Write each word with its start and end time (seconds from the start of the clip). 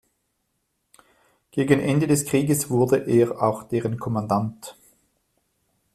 Gegen 1.51 1.79
Ende 1.79 2.07
des 2.07 2.25
Krieges 2.25 2.71
wurde 2.71 2.97
er 3.05 3.39
auch 3.39 3.61
deren 3.61 3.99
Kommandant. 3.99 4.75